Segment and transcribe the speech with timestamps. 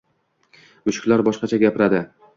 [0.89, 2.05] Mushuklar boshqacha gapiradi